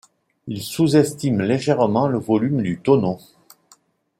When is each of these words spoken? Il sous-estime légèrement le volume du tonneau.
Il 0.47 0.63
sous-estime 0.63 1.41
légèrement 1.43 2.07
le 2.07 2.17
volume 2.17 2.63
du 2.63 2.79
tonneau. 2.79 3.19